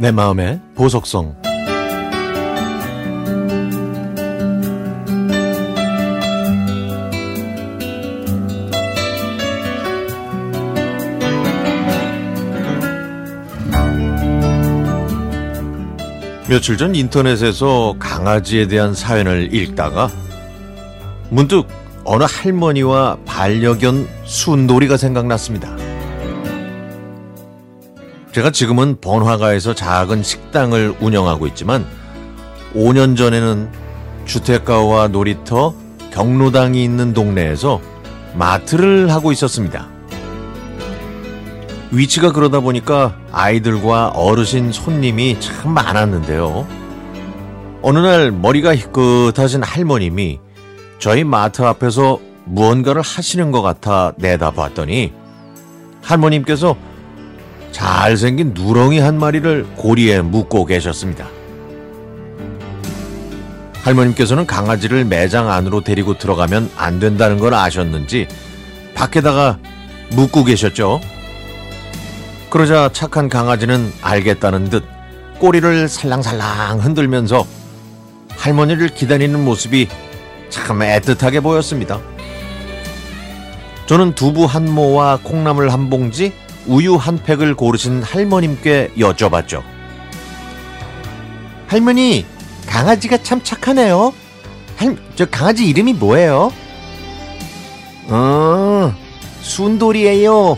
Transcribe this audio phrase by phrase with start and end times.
[0.00, 1.34] 내 마음의 보석성
[16.48, 20.10] 며칠 전 인터넷에서 강아지에 대한 사연을 읽다가
[21.28, 21.66] 문득
[22.04, 25.87] 어느 할머니와 반려견 순돌이가 생각났습니다.
[28.38, 31.84] 제가 지금은 번화가에서 작은 식당을 운영하고 있지만
[32.72, 33.68] 5년 전에는
[34.26, 35.74] 주택가와 놀이터,
[36.12, 37.80] 경로당이 있는 동네에서
[38.36, 39.88] 마트를 하고 있었습니다.
[41.90, 46.64] 위치가 그러다 보니까 아이들과 어르신 손님이 참 많았는데요.
[47.82, 50.38] 어느 날 머리가 희끗하신 할머님이
[51.00, 55.12] 저희 마트 앞에서 무언가를 하시는 것 같아 내다봤더니
[56.02, 56.76] 할머님께서
[57.72, 61.28] 잘생긴 누렁이 한 마리를 고리에 묶고 계셨습니다.
[63.82, 68.26] 할머님께서는 강아지를 매장 안으로 데리고 들어가면 안 된다는 걸 아셨는지
[68.94, 69.58] 밖에다가
[70.10, 71.00] 묶고 계셨죠.
[72.50, 74.84] 그러자 착한 강아지는 알겠다는 듯
[75.38, 77.46] 꼬리를 살랑살랑 흔들면서
[78.30, 79.88] 할머니를 기다리는 모습이
[80.48, 82.00] 참 애틋하게 보였습니다.
[83.86, 86.32] 저는 두부 한 모와 콩나물 한 봉지,
[86.68, 89.62] 우유 한 팩을 고르신 할머님께 여쭤봤죠.
[91.66, 92.26] 할머니,
[92.66, 94.12] 강아지가 참 착하네요.
[94.76, 96.52] 할, 저 강아지 이름이 뭐예요?
[98.08, 98.94] 어,
[99.40, 100.56] 순돌이에요.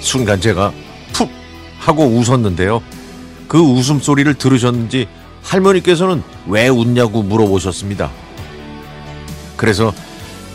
[0.00, 0.72] 순간 제가
[1.12, 1.30] 푹
[1.78, 2.82] 하고 웃었는데요.
[3.48, 5.06] 그 웃음소리를 들으셨는지
[5.42, 8.10] 할머니께서는 왜 웃냐고 물어보셨습니다.
[9.56, 9.92] 그래서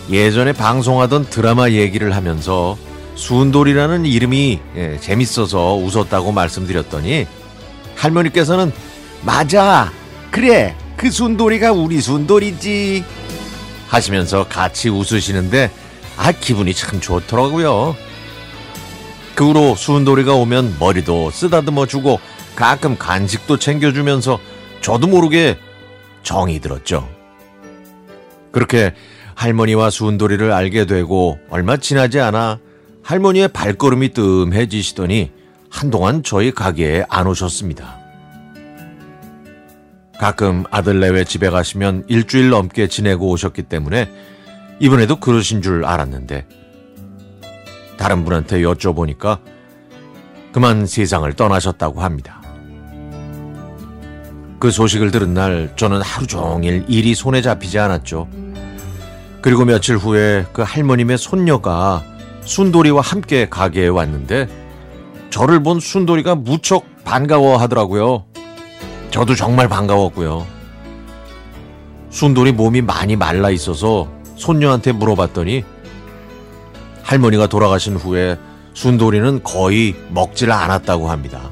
[0.09, 2.78] 예전에 방송하던 드라마 얘기를 하면서
[3.16, 7.28] 순돌이라는 이름이 예, 재밌어서 웃었다고 말씀드렸더니
[7.96, 8.72] 할머니께서는
[9.24, 9.92] 맞아
[10.31, 13.04] 그래 그 순돌이가 우리 순돌이지
[13.88, 15.72] 하시면서 같이 웃으시는데
[16.18, 17.96] 아 기분이 참 좋더라고요.
[19.34, 22.20] 그 후로 순돌이가 오면 머리도 쓰다듬어 주고
[22.56, 24.40] 가끔 간식도 챙겨주면서
[24.81, 25.58] 저도 모르게
[26.24, 27.09] 정이 들었죠.
[28.52, 28.94] 그렇게
[29.36, 32.59] 할머니와 순돌이를 알게 되고 얼마 지나지 않아
[33.06, 35.32] 할머니의 발걸음이 뜸해지시더니
[35.70, 38.00] 한동안 저희 가게에 안 오셨습니다.
[40.20, 44.12] 가끔 아들 내외 집에 가시면 일주일 넘게 지내고 오셨기 때문에
[44.80, 46.48] 이번에도 그러신 줄 알았는데
[47.98, 49.40] 다른 분한테 여쭤보니까
[50.52, 52.42] 그만 세상을 떠나셨다고 합니다.
[54.60, 58.28] 그 소식을 들은 날 저는 하루 종일 일이 손에 잡히지 않았죠.
[59.44, 62.04] 그리고 며칠 후에 그 할머님의 손녀가
[62.45, 64.47] 순돌이와 함께 가게에 왔는데
[65.29, 68.25] 저를 본 순돌이가 무척 반가워 하더라고요.
[69.11, 70.45] 저도 정말 반가웠고요.
[72.09, 75.63] 순돌이 몸이 많이 말라 있어서 손녀한테 물어봤더니
[77.03, 78.38] 할머니가 돌아가신 후에
[78.73, 81.50] 순돌이는 거의 먹질 않았다고 합니다.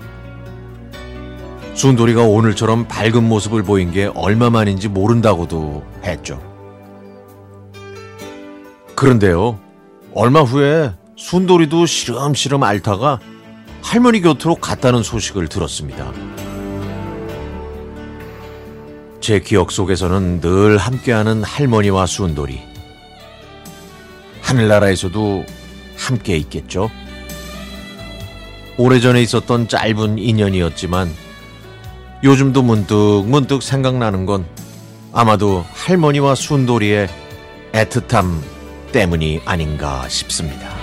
[1.74, 6.40] 순돌이가 오늘처럼 밝은 모습을 보인 게 얼마만인지 모른다고도 했죠.
[8.96, 9.60] 그런데요,
[10.16, 13.20] 얼마 후에 순돌이도 시름시름 앓다가
[13.82, 16.12] 할머니 곁으로 갔다는 소식을 들었습니다.
[19.22, 22.62] 제 기억 속에서는 늘 함께하는 할머니와 순돌이.
[24.42, 25.46] 하늘나라에서도
[25.98, 26.92] 함께 있겠죠.
[28.78, 31.10] 오래전에 있었던 짧은 인연이었지만
[32.24, 34.46] 요즘도 문득 문득 생각나는 건
[35.12, 37.08] 아마도 할머니와 순돌이의
[37.74, 38.53] 애틋함
[38.94, 40.83] 때문이 아닌가 싶습니다.